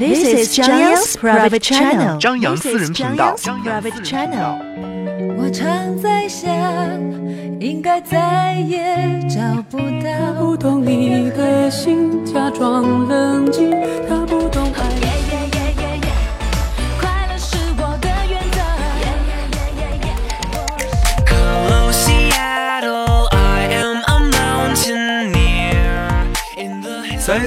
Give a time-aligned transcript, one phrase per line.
[0.00, 2.16] This is 张扬 private channel。
[2.18, 3.34] 张扬私人频道。
[3.36, 4.56] 张扬 private channel。
[5.36, 6.48] 我常在想，
[7.60, 8.96] 应该再也
[9.28, 10.08] 找不到。
[10.10, 13.70] 他不懂你的心，假装冷静。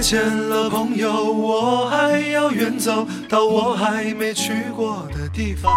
[0.04, 5.72] 见了，朋友，我还要远走到我还没去过的地方。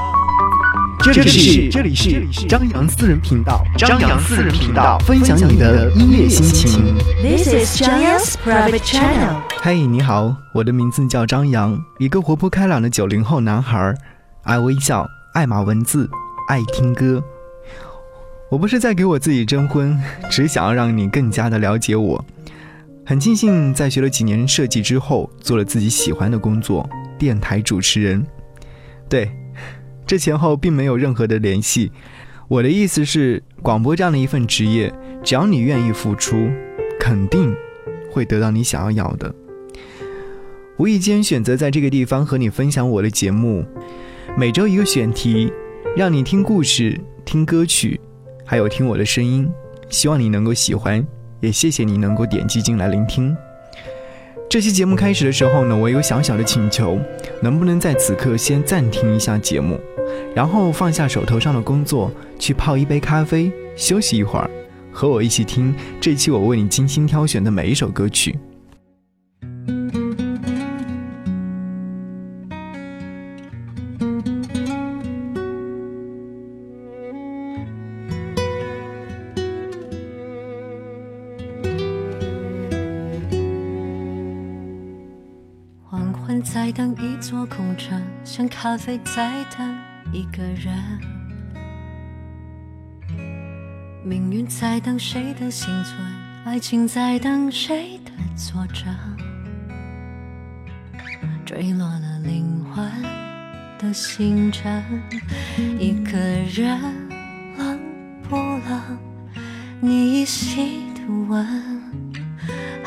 [1.01, 6.97] 这里是这里是张扬私人频道，张扬私人频道，分享你的音乐心情。
[7.23, 9.37] This is 张扬 private channel。
[9.63, 13.95] 嘿，你好，我的名字叫张扬，一个活泼开朗的九零后男孩，
[14.43, 16.11] 爱微笑，爱码文字，
[16.49, 17.23] 爱听歌。
[18.51, 19.97] 我不是在给我自己征婚，
[20.29, 22.25] 只想要让你更加的了解我。
[23.09, 28.27] 很庆幸在学了几年设计之后，做了自己喜欢的工作——电台主持人。
[29.09, 29.31] 对，
[30.05, 31.93] 这前后并没有任何的联系。
[32.49, 36.49] 我的意思是，广播这样的一份职业，只要你愿意付出，
[36.99, 37.55] 肯定
[38.11, 39.33] 会得到你想要要的。
[40.77, 43.65] 无意间选择在这个地方和你分享我的节目，
[44.37, 45.53] 每周一个选题，
[45.97, 48.01] 让你听故事、听歌曲，
[48.45, 49.49] 还有听我的声音。
[49.89, 51.07] 希望你能够喜欢，
[51.47, 53.35] 也谢谢你能够点击进来聆听。
[54.51, 56.99] 这期节目开始的时候呢，我有小小的请求，
[57.41, 59.79] 能不能在此刻先暂停一下节目，
[60.35, 64.51] 然后放下手头上的工作，去泡一杯咖啡，休息一会儿，
[64.91, 68.37] 和我一起听这期我为你精心挑选的每一首歌曲。
[88.59, 89.79] 咖啡在等
[90.15, 90.75] 一个人。
[94.03, 95.99] 命运在等谁的幸存，
[96.47, 98.87] 爱情在等谁的作证。
[101.45, 102.91] 坠落了灵魂
[103.79, 104.83] 的星辰，
[105.79, 106.81] 一个人
[107.59, 107.79] 冷
[108.23, 108.99] 不冷？
[109.81, 111.47] 你依稀的吻，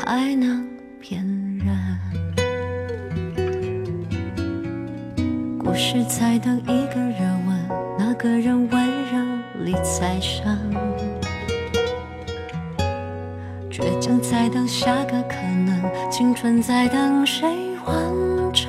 [0.04, 0.68] 还能
[1.00, 1.24] 骗
[1.58, 2.00] 人？
[5.70, 10.58] 不是在等一个热吻，那个人温柔里再生。
[13.70, 17.48] 倔强在等下个可能，青春在等谁
[17.86, 18.68] 完成。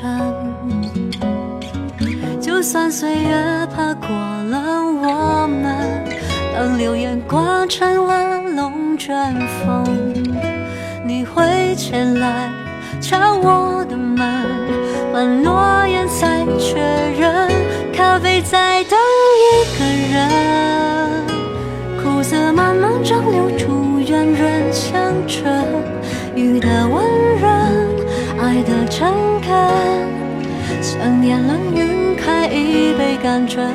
[2.40, 4.60] 就算岁月爬过了
[5.02, 6.06] 我们，
[6.54, 9.34] 当流言刮成了龙卷
[9.66, 9.84] 风，
[11.04, 12.52] 你会前来
[13.02, 13.84] 敲我，
[15.26, 16.80] 诺言再确
[17.20, 17.50] 认，
[17.94, 18.98] 咖啡在等
[19.38, 21.26] 一个人，
[22.02, 25.66] 苦涩慢慢蒸馏出圆润香醇，
[26.36, 27.06] 雨的温
[27.40, 27.52] 润，
[28.40, 29.52] 爱的诚恳，
[30.82, 33.68] 想念了晕开一杯甘醇，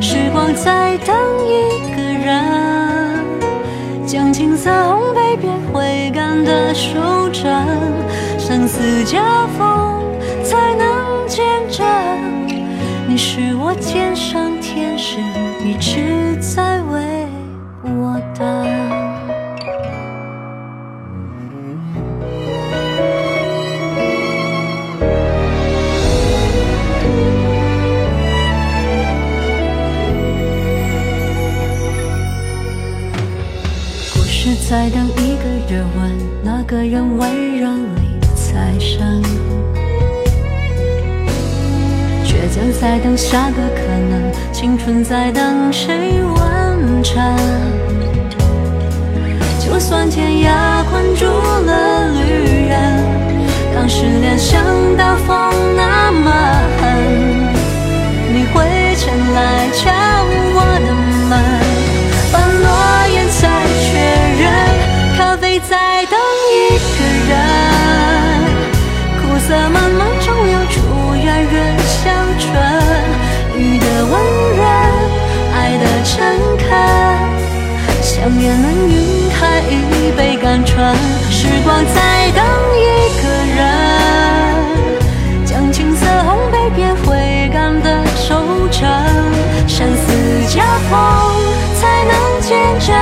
[0.00, 1.14] 时光在等
[1.46, 2.44] 一个人。
[4.06, 7.66] 将青涩烘焙变回甘的手掌，
[8.38, 9.18] 生死交
[9.58, 9.93] 锋
[13.14, 15.20] 你是我肩上天使，
[15.64, 17.28] 一直在为
[17.84, 18.44] 我等。
[34.12, 39.22] 故事在等一个热吻，那个人温柔里再生。
[42.72, 47.22] 在等下个可能，青春在等谁完成。
[49.58, 52.74] 就算天涯困住了旅人，
[53.74, 54.62] 当失恋像
[54.96, 56.30] 大风那么
[56.80, 56.93] 狠，
[78.24, 80.96] 想念能晕开一杯甘醇，
[81.30, 82.42] 时光在等
[82.74, 82.82] 一
[83.20, 83.60] 个人，
[85.44, 88.88] 将青涩烘焙变回甘的收成，
[89.68, 90.10] 生死
[90.48, 90.96] 交锋
[91.78, 92.96] 才能见证。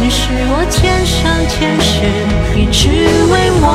[0.00, 2.06] 你是我天上天使，
[2.58, 2.88] 一直
[3.30, 3.68] 为我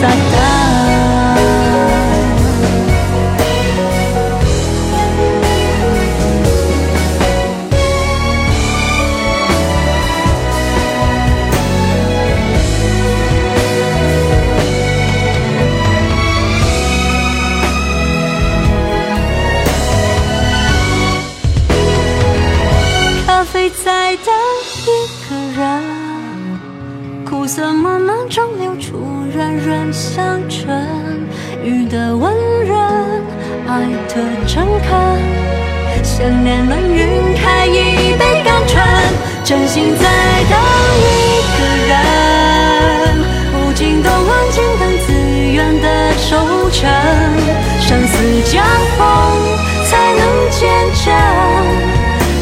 [0.00, 1.23] 在等。
[27.44, 28.96] 苦涩慢慢蒸馏出，
[29.34, 30.80] 软软香醇。
[31.62, 32.32] 雨的温
[32.66, 32.80] 润，
[33.68, 34.14] 爱的
[34.46, 34.88] 诚恳，
[36.02, 37.06] 想念能晕
[37.36, 38.82] 开一杯甘醇。
[39.44, 40.08] 真心在
[40.48, 40.58] 等
[41.04, 41.12] 一
[41.52, 41.58] 个
[41.90, 41.94] 人，
[43.52, 45.12] 无尽的温情等自
[45.52, 46.90] 愿的收成。
[47.78, 48.62] 生死交
[48.96, 49.04] 逢
[49.84, 50.72] 才能见
[51.04, 51.12] 证，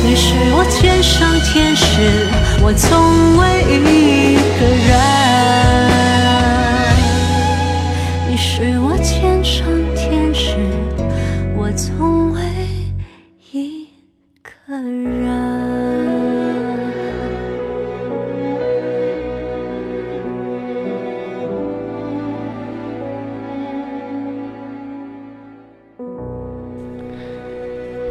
[0.05, 2.29] 你是我前生天使。
[2.65, 4.91] 我从未一个人。
[8.31, 9.67] 你是我天上
[9.97, 10.57] 天使，
[11.57, 12.41] 我从未
[13.51, 13.89] 一
[14.43, 15.13] 个人。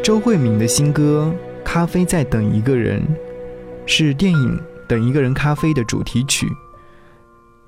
[0.03, 1.33] 周慧敏的新歌
[1.65, 3.00] 《咖啡在等一个人》
[3.92, 4.58] 是电影
[4.88, 6.48] 《等一个人咖啡》的主题曲。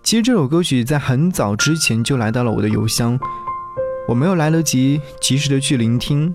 [0.02, 3.20] 其实这首歌曲在很早之前就来到了我的邮箱，
[4.08, 6.34] 我没有来得及及时的去聆听。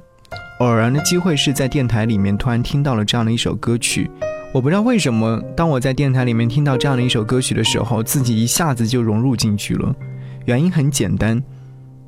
[0.60, 4.10] 偶然的机会是在电台里面突然听到了这样的一首歌曲，
[4.52, 9.94] 我不知道为什么，当我在电台里面听到这样的一首歌曲的时候，自己一下子就融入进去了。
[10.44, 11.42] 原因很简单，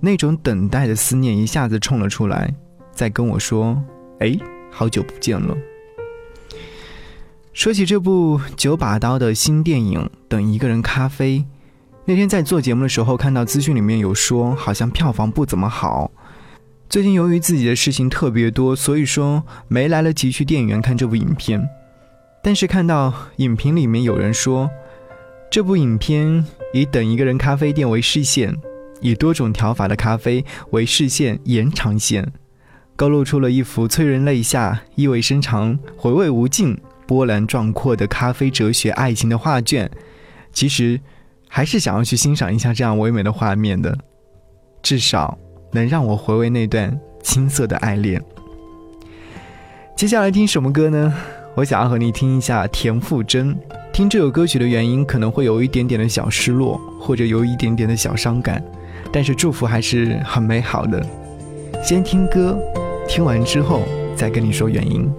[0.00, 2.52] 那种等待的思念一下子冲了出来。
[2.92, 3.82] 在跟我说
[4.20, 4.36] ：“哎，
[4.70, 5.56] 好久不见了。”
[7.52, 11.38] 说起这部九把刀的新电影《等一个人咖啡》，
[12.04, 16.12] 那天在做节目的时候看到资讯里面有说，好像票房不怎么好。
[16.88, 21.68] 最近由于自己的事情特别多，所以说没来得及去电影院看这部影片。
[22.42, 24.70] 但是看到影评里面有人说，
[25.50, 28.56] 这部影片以等一个人咖啡店为视线，
[29.00, 32.32] 以多种调法的咖啡为视线延长线。
[32.94, 36.78] 勾勒出了一幅催人泪下、意味深长、回味无尽、
[37.10, 39.90] 波澜壮阔的咖啡哲学爱情的画卷。
[40.52, 41.00] 其实，
[41.48, 43.98] 还是想要去欣赏一下这样唯美的画面的，
[44.80, 45.36] 至少
[45.72, 48.22] 能让我回味那段青涩的爱恋。
[49.96, 51.12] 接下来听什么歌呢？
[51.56, 53.58] 我想要和你听一下田馥甄。
[53.92, 58.64] 听这首歌曲的原因可能会有一点点的小失落，或者有一点点的小伤感，
[59.10, 61.04] 但是祝福还是很美好的。
[61.82, 62.56] 先听歌。
[63.08, 63.82] 听完之后
[64.14, 65.12] 再跟你说原因。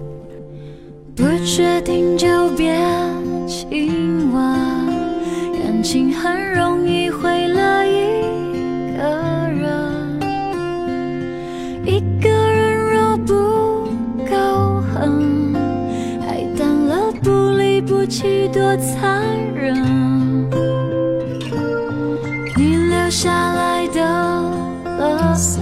[1.14, 2.26] 不确定就
[2.56, 2.74] 别
[3.46, 4.42] 亲吻，
[5.62, 9.02] 感情很容易毁了一个
[9.50, 10.20] 人。
[11.84, 13.34] 一个人若不
[14.24, 15.54] 够狠，
[16.26, 19.22] 爱淡了不离不弃多残
[19.54, 19.74] 忍。
[22.56, 24.00] 你留下来的
[24.98, 25.60] 垃圾。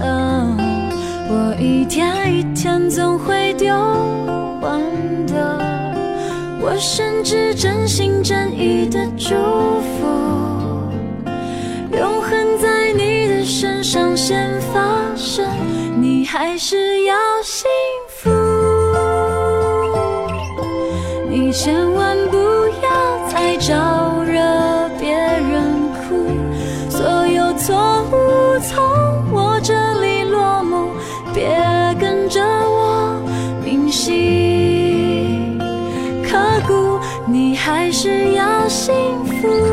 [1.33, 3.73] 我一天一天总会丢
[4.61, 4.81] 完
[5.25, 5.30] 的，
[6.63, 9.33] 我甚至真心真意的祝
[9.81, 10.05] 福，
[11.91, 14.79] 永恒在你的身上先发
[15.15, 15.43] 生，
[15.99, 17.67] 你还是要幸
[18.07, 18.29] 福，
[21.27, 22.37] 你千万不
[22.83, 24.39] 要再招惹
[24.99, 26.27] 别人哭，
[26.89, 28.83] 所有错误从
[29.33, 30.91] 我这里落幕。
[31.33, 31.47] 别
[31.99, 33.19] 跟着我
[33.63, 34.40] 铭心
[37.63, 38.91] 还是要幸
[39.23, 39.70] 福，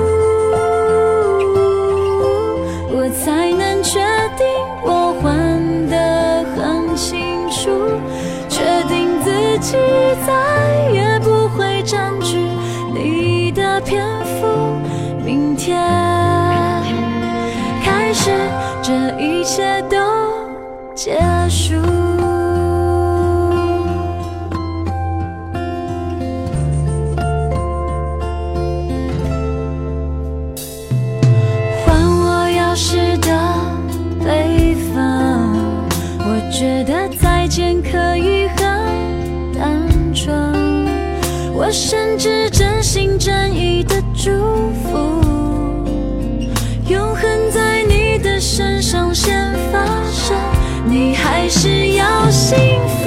[48.58, 50.36] 身上先发生。
[50.84, 52.97] 你还是要幸福，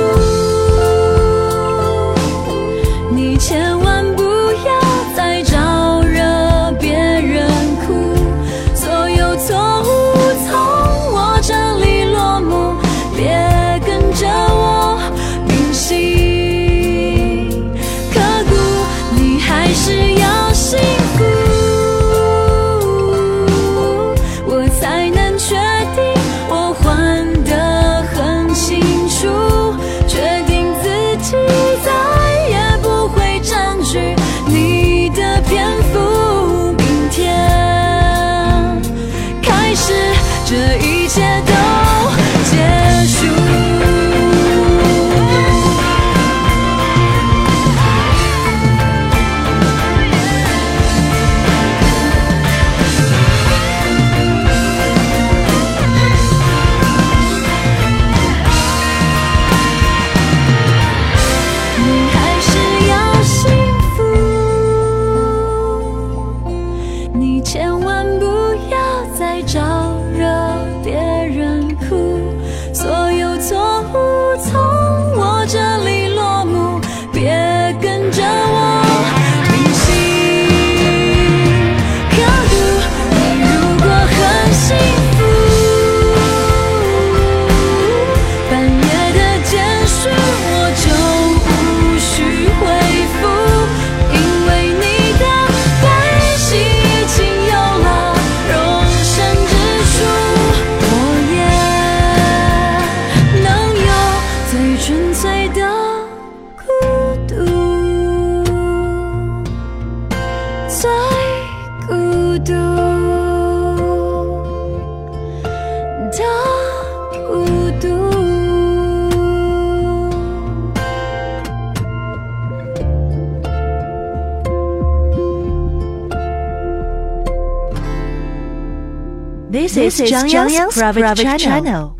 [129.51, 131.91] This is Zhang Yang's private channel.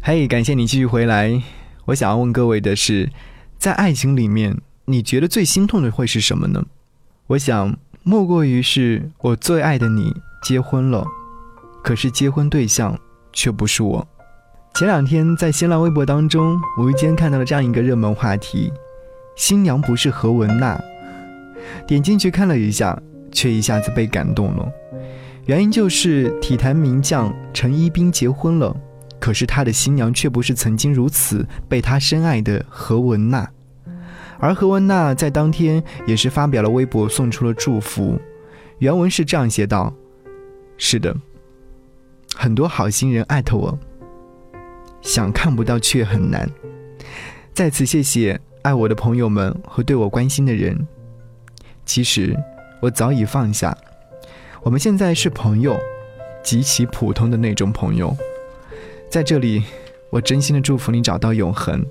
[0.00, 1.42] 嘿感谢你继续回来。
[1.84, 3.10] 我想要问各位的是，
[3.58, 6.64] 在爱情里面，你觉得最心痛的会是什么呢？
[7.26, 10.10] 我想，莫过于是我最爱的你
[10.42, 11.06] 结婚了，
[11.84, 12.98] 可是结婚对象
[13.30, 14.08] 却不是我。
[14.74, 18.72] 前两天在新浪微博当中，无意间看到了这样一个热门话题：
[19.36, 20.80] 新娘不是何文娜。
[21.86, 22.98] 点进去看了一下，
[23.30, 24.66] 却一下子被感动了。
[25.46, 28.76] 原因就是体坛名将陈一冰结婚了，
[29.20, 33.48] 可是他的新娘却不是曾经如此被他深爱的何文娜。
[34.38, 38.20] 而何文娜在当天也是发表了微博，送出了祝福。
[38.80, 39.94] 原文是这样写道
[40.76, 41.16] ：“是的，
[42.34, 43.78] 很多好心人艾特我，
[45.00, 46.46] 想看不到却很难。
[47.54, 50.76] 在此谢谢爱我的朋友们和对我关心的人。
[51.86, 52.36] 其实
[52.82, 53.74] 我早已放下，
[54.66, 55.78] 我们现在是朋友，
[56.42, 58.12] 极其普通的那种朋友。
[59.08, 59.62] 在这里，
[60.10, 61.86] 我真心的祝福你找到永恒。”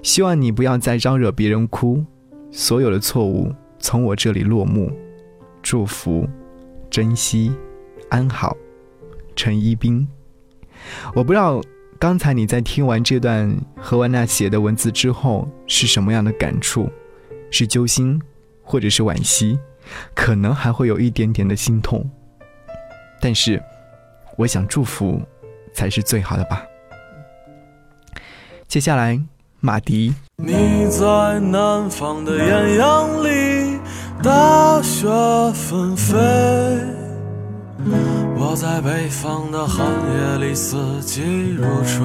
[0.00, 2.04] 希望你不要再招惹别人哭，
[2.52, 4.92] 所有的错误从我这里落幕。
[5.60, 6.24] 祝福，
[6.88, 7.52] 珍惜，
[8.10, 8.56] 安好，
[9.34, 10.06] 陈一冰。
[11.16, 11.60] 我不知道
[11.98, 16.88] 刚才你在听完这段何文娜写的文字之后是什么样的感触，
[17.50, 18.22] 是揪心，
[18.62, 19.58] 或者是惋惜，
[20.14, 22.08] 可能还会有一点点的心痛。
[23.20, 23.62] 但是，
[24.36, 25.20] 我想祝福
[25.72, 26.62] 才是最好的吧。
[28.68, 29.20] 接下来。
[29.60, 33.80] 马迪，你在南方的艳阳里，
[34.22, 35.08] 大雪
[35.54, 36.14] 纷飞；
[38.36, 41.22] 我在北方的寒夜里，四季
[41.56, 42.04] 如春。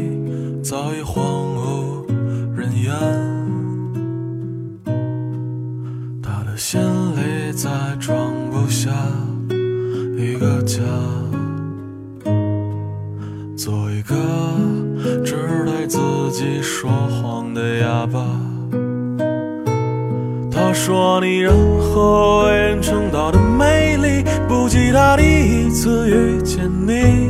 [20.83, 27.29] 说：“你任何为人称道的美丽，不及他第一次遇见你。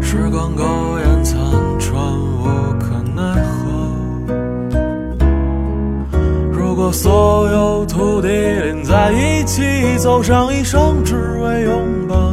[0.00, 0.64] 时光苟
[1.00, 1.38] 延残
[1.78, 2.46] 喘，无
[2.78, 3.60] 可奈何。
[6.50, 12.32] 如果所有土地连在一起，走上一生，只为拥抱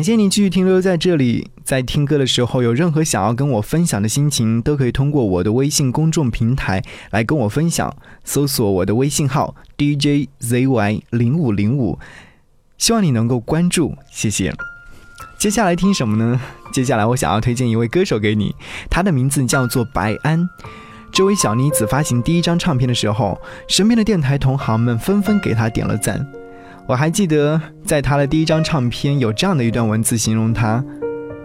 [0.00, 1.50] 感谢你继续停留在这里。
[1.62, 7.94] 在听歌的时候，有任何想要跟我分享的心情，都可以通过我的微信公众平台来跟我分享。
[8.24, 11.98] 搜索我的微信号 DJZY 零五零五，
[12.78, 14.54] 希望你能够关注，谢谢。
[15.36, 16.40] 接下来听什么呢？
[16.72, 18.54] 接下来我想要推荐一位歌手给你，
[18.88, 20.48] 他的名字叫做白安。
[21.12, 26.26] 这位小妮子发行第一张唱片的时候，身边的电台同行们纷纷给她点了赞。
[26.90, 30.84] 我还记得，在他的第一张唱片有这样的一段文字形容他：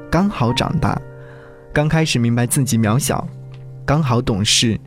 [0.09, 0.99] 刚好长大，
[1.71, 3.27] 刚开始明白自己渺小，
[3.85, 4.79] 刚好懂事，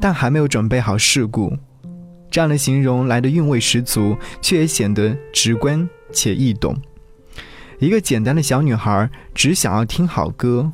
[0.00, 1.56] 但还没有准备好世故。
[2.28, 6.76] 这样的形容来的韵味十足，却也显得直观且易懂。
[7.78, 10.72] 一个简单的小女孩，只想要听好歌，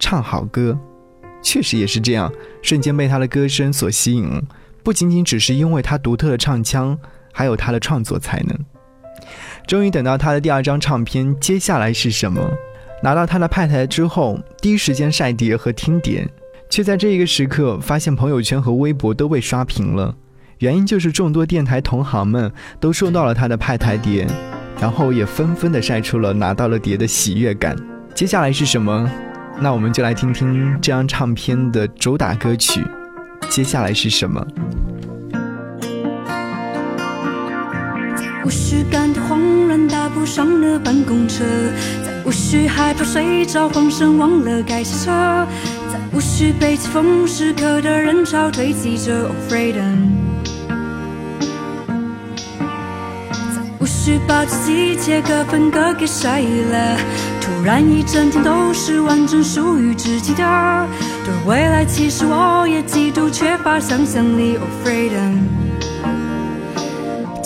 [0.00, 0.76] 唱好歌，
[1.40, 4.42] 确实也是这样，瞬间被她的歌声所吸引。
[4.82, 6.98] 不仅仅只是因为她独特的唱腔，
[7.32, 8.58] 还有她的创作才能。
[9.66, 12.50] 终于等到他的第二张唱片，接下来是什么？
[13.02, 16.28] 拿到他的派台之后，第一时间晒碟和听碟，
[16.70, 20.14] 却在这一个时刻发现朋友圈和微博都被刷屏了。
[20.58, 24.26] 原因就是众多电台同行们都收到了他的派台碟，
[24.80, 27.76] 然后也纷纷的晒出了拿到了碟的喜悦感。
[28.14, 29.10] 接下来是什么？
[29.58, 32.84] 那我们就来听听这张唱片的主打歌曲。
[33.48, 34.46] 接下来是什么？
[38.44, 41.44] 无需感到慌乱，搭不上的办公车，
[42.04, 45.46] 再无需害怕睡着，慌神忘了该下车，
[45.92, 50.08] 再无需被疾风时刻的人潮堆积着 Oh freedom，
[53.54, 56.96] 再无需把自己切割分割给谁了，
[57.40, 60.88] 突然一整天都是完整属于自己的，
[61.24, 64.56] 对未来其实我也极度缺乏想象力。
[64.56, 65.61] Oh freedom。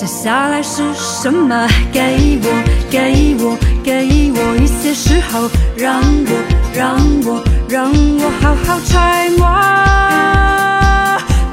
[0.07, 1.67] 接下来是什么？
[1.93, 2.49] 给我，
[2.89, 6.31] 给我，给我一些时候，让我，
[6.73, 9.45] 让我，让我好好揣摩。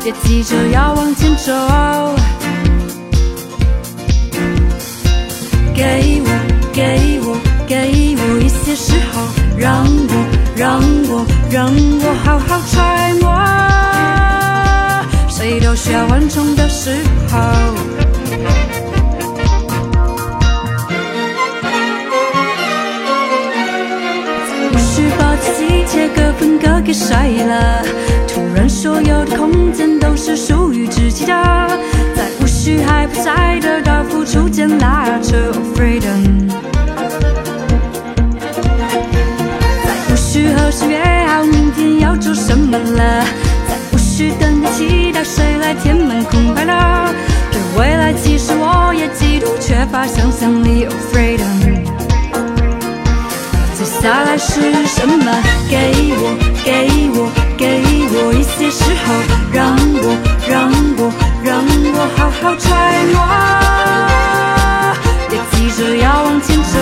[0.04, 1.52] 别急着要往前走。
[5.74, 6.30] 给我，
[6.72, 7.36] 给我，
[7.68, 9.24] 给我一些时候，
[9.58, 13.34] 让我，让我，让我好好揣摩。
[15.28, 16.96] 谁都需要缓冲的时
[17.32, 18.03] 候。
[26.64, 27.84] 割分割给谁了，
[28.28, 31.34] 突然所有的空间都是属于自己的，
[32.16, 36.48] 再无需害怕再得到付出间拉扯 of freedom，
[39.84, 43.26] 再无需何时约好明天要做什么了，
[43.68, 47.14] 再无需等待期待谁来填满空白了，
[47.52, 51.63] 对未来其实我也极度缺乏想象力 of freedom。
[54.04, 55.32] 下来是什么？
[55.70, 56.36] 给我，
[56.66, 59.08] 给我，给我一些时候，
[59.54, 61.10] 让我，让我，
[61.42, 62.68] 让我好好揣
[63.14, 63.16] 摩。
[65.30, 66.76] 别急着要往前走。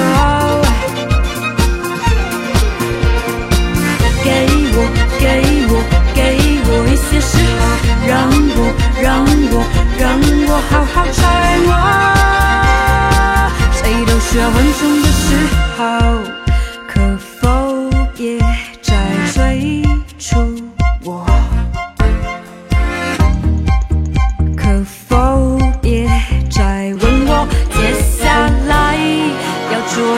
[4.24, 4.28] 给
[4.74, 4.78] 我，
[5.20, 5.24] 给
[5.70, 5.74] 我，
[6.16, 6.20] 给
[6.66, 7.62] 我一些时候，
[8.08, 8.18] 让
[8.58, 8.60] 我，
[9.00, 9.62] 让我，
[10.00, 10.10] 让
[10.48, 11.22] 我好好揣
[11.68, 11.70] 摩。
[13.72, 15.24] 谁都需要稳重的时
[15.78, 15.82] 候，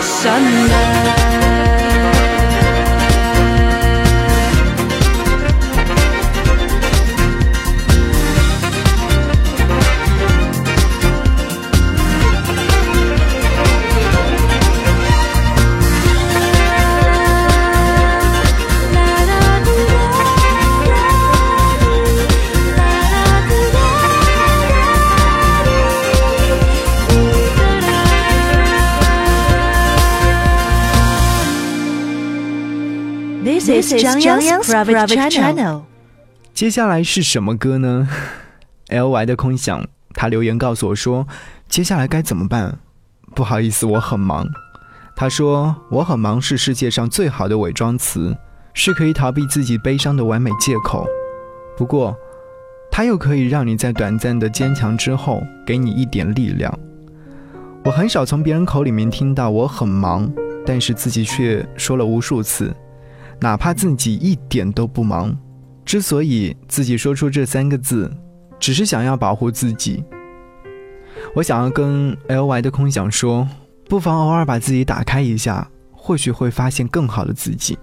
[0.06, 1.22] 要
[34.19, 35.82] 做什么？This is Zhang Yang's private channel.
[36.54, 38.08] 接下来是什么歌呢
[38.89, 41.28] ？L Y 的空想，他留言告诉我说，
[41.67, 42.78] 接下来该怎么办？
[43.34, 44.47] 不好意思，我很忙。
[45.15, 48.36] 他说我很忙是世界上最好的伪装词，
[48.73, 51.08] 是可以逃避自己悲伤的完美借口。
[51.78, 52.15] 不过，
[52.91, 56.71] 它又可以让你在短暂的坚强之后，给你一点力量。
[57.84, 60.32] 我很少从别人口里面听到我很忙，
[60.65, 62.76] 但是自己却说了无数次，
[63.39, 65.36] 哪怕自己一点都不忙。
[65.86, 68.10] 之所以自己说出这三个字，
[68.60, 70.04] 只是想要保护自己。
[71.36, 73.48] 我想要跟 L Y 的空想说，
[73.89, 77.78] 不妨偶尔把自己打开一下，或许会发现更好的自己。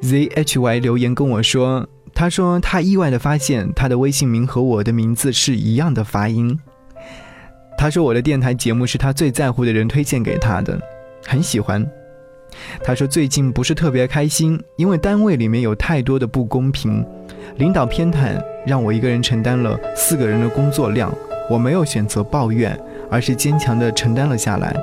[0.00, 6.58] Z H Y 留言跟我说，他说他意外的发现他的微信名和我的名字是一样的发音。
[7.78, 10.80] 他说我的电台节目是他最在乎的人推荐给他的，
[11.26, 11.88] 很喜欢。
[12.82, 17.04] 他说最近不是特别开心，因为单位里面有太多的不公平，
[17.56, 21.12] 领导偏袒，让我一个人承担了四个人的工作量。
[21.50, 22.78] 我没有选择抱怨，
[23.10, 24.74] 而是坚强地承担了下来。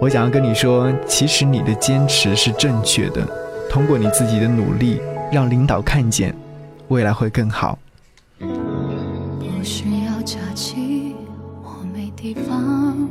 [0.00, 3.26] 我想要跟你说，其实你的坚持是正确的，
[3.70, 5.00] 通过你自己的努力，
[5.32, 6.34] 让领导看见，
[6.88, 7.78] 未来会更好。
[8.38, 11.14] 不需要假期，
[11.62, 13.08] 我没地方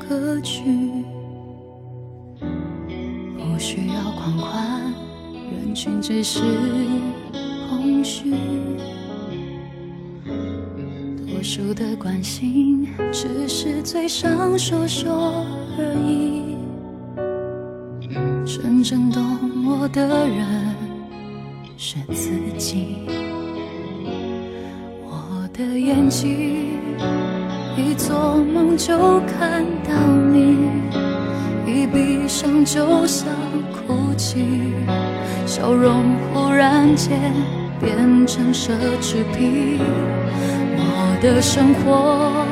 [0.00, 0.85] 可去。
[5.76, 6.40] 群只是
[7.68, 8.32] 空虚。
[11.28, 15.44] 多数的关心，只是嘴上说说
[15.76, 16.56] 而已。
[18.46, 19.22] 真正懂
[19.66, 20.74] 我的人
[21.76, 22.96] 是自己。
[25.04, 26.70] 我的眼睛
[27.76, 29.92] 一做梦就看到
[30.32, 30.56] 你，
[31.66, 33.28] 一闭上就想
[33.86, 34.42] 哭泣，
[35.58, 37.32] 笑容忽然间
[37.80, 39.78] 变成奢侈品。
[40.76, 42.44] 我的生活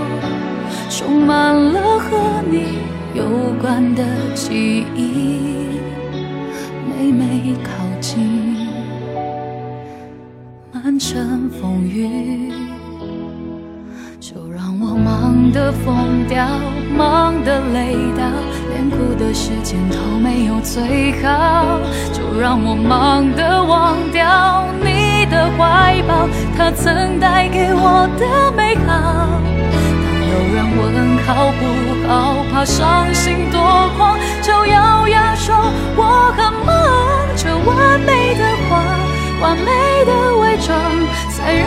[0.88, 2.78] 充满了和你
[3.12, 4.02] 有关的
[4.34, 5.53] 记忆，
[19.34, 21.80] 时间都没有最好。
[22.12, 28.92] 就让我忙得忘掉你的怀抱，他曾带给我的美好。
[30.00, 31.62] 当有人问好不
[32.06, 33.60] 好，怕伤心多
[33.96, 35.54] 狂，就咬牙说
[35.96, 36.76] 我很忙，
[37.36, 38.82] 这完美的话。
[39.42, 39.64] 完美
[40.06, 40.74] 的伪装，
[41.30, 41.66] 才让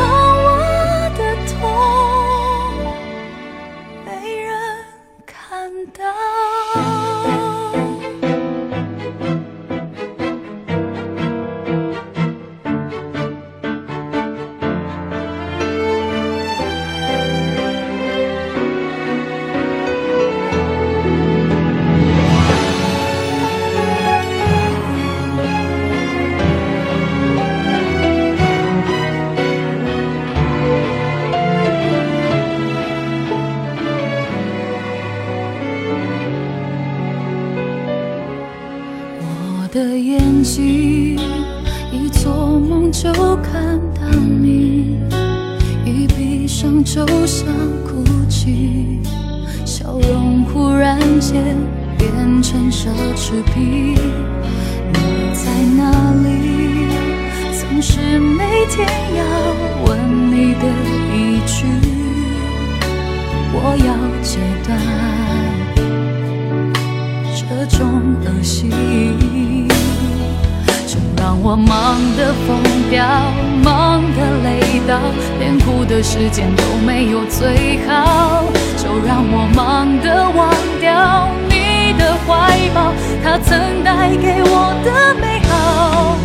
[75.97, 78.43] 的时间都没有最好。
[78.77, 86.15] 就让我忙得忘掉你的怀抱，他曾带给我的美好。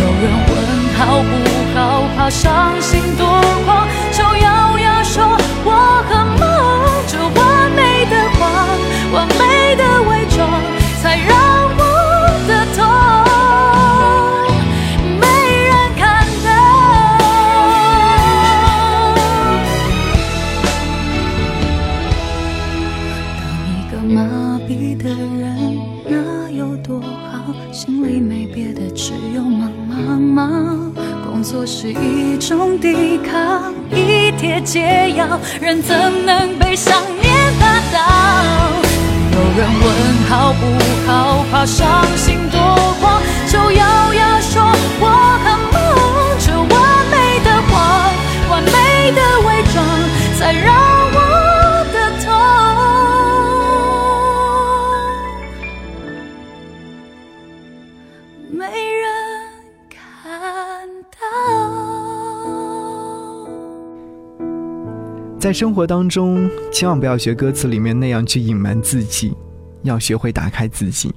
[0.00, 0.52] 有人问
[0.96, 1.30] 好不
[1.78, 1.78] 好，
[2.16, 3.26] 怕伤心多
[3.66, 5.22] 狂，就咬牙说
[5.66, 6.53] 我很忙。
[31.66, 35.96] 是一种抵抗，一帖解药，人怎
[36.26, 37.98] 能被想念打倒？
[39.32, 39.88] 有人问
[40.28, 40.66] 好不
[41.06, 42.60] 好，怕伤心多
[43.00, 44.62] 慌，就咬牙说
[45.00, 45.08] 我
[45.42, 45.74] 很忙。
[46.38, 46.66] 这完
[47.10, 48.12] 美的谎，
[48.50, 49.82] 完美的伪装，
[50.38, 51.03] 才让
[65.44, 69.34] 在生活当中，千万不要学歌词里面那样去隐瞒自己，
[69.82, 71.14] 要学会打开自己。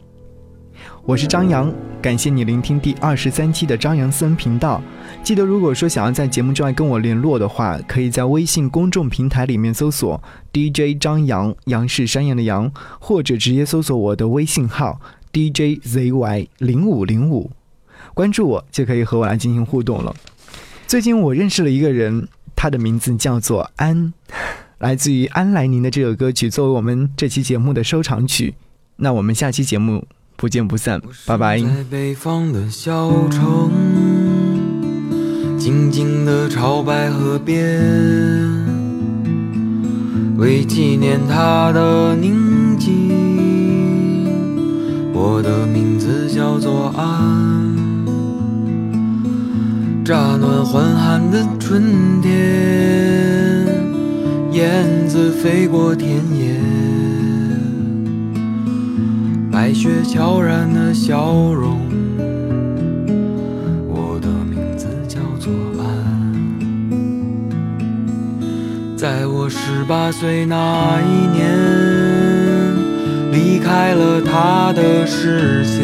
[1.05, 4.81] 我是张扬，感谢你聆听第二十三期的张扬私人频道。
[5.23, 14.99] 记得，如果说想要在节目之外跟我联络的话，可以在微信公众平台里面搜索 DJ 张扬，杨是山羊的羊，或者直接搜索我的微信号
[15.31, 17.49] DJZY 零五零五，
[18.13, 20.13] 关注我就可以和我来进行互动了。
[20.85, 24.11] 最近我认识了一个人，他的名字叫做安，
[24.79, 28.55] 来自于安来宁的这首歌曲作为我们这期节目的收场曲。
[28.97, 31.59] 那我们下期节目不见不散，拜拜。
[31.59, 33.69] 在北方的小城，
[35.59, 37.55] 静静地朝白河边，
[40.37, 43.13] 为纪念他的宁静，
[45.13, 47.86] 我的名字叫做安。
[50.07, 52.31] 乍暖还寒的春天，
[54.53, 56.55] 燕子飞过田野。
[59.51, 61.77] 白雪悄然的笑容，
[63.89, 65.85] 我的名字叫做安。
[68.95, 71.51] 在我十八岁那一年，
[73.33, 75.83] 离开了他的视线，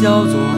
[0.00, 0.49] 叫做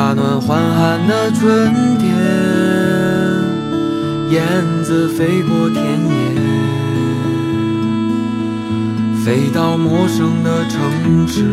[0.00, 2.08] 乍暖还寒的春天，
[4.30, 4.40] 燕
[4.82, 6.10] 子飞过田野。
[9.22, 10.80] 飞到陌生的城
[11.28, 11.44] 市，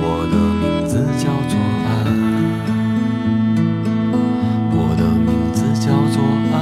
[0.00, 1.90] 我的名字叫做安，
[4.70, 6.54] 我的名字叫做安，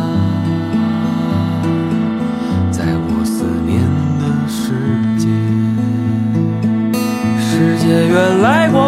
[2.72, 3.84] 在我思念
[4.18, 4.72] 的世
[5.18, 5.28] 界，
[7.38, 8.87] 世界原来我